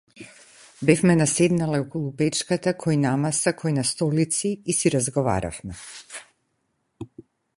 Бевме 0.89 1.15
наседнале 1.19 1.81
околу 1.83 2.13
печката 2.21 2.73
кој 2.85 2.97
на 3.03 3.11
маса 3.25 3.53
кој 3.59 3.77
на 3.77 3.85
столици 3.91 4.51
и 4.73 4.77
си 4.79 4.95
разговаравме. 4.97 5.79